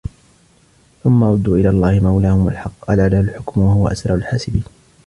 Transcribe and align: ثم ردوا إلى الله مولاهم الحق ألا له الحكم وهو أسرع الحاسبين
ثم 1.03 1.23
ردوا 1.23 1.57
إلى 1.57 1.69
الله 1.69 1.99
مولاهم 1.99 2.47
الحق 2.47 2.91
ألا 2.91 3.09
له 3.09 3.19
الحكم 3.19 3.61
وهو 3.61 3.87
أسرع 3.87 4.15
الحاسبين 4.15 4.63